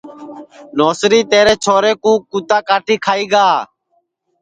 نوسری 0.77 1.21
تیرے 1.31 1.55
چھورے 1.63 1.93
کُو 2.03 2.11
کُوتا 2.29 2.57
کاٹی 2.67 2.95
کھائی 3.03 3.25
گا 3.31 3.47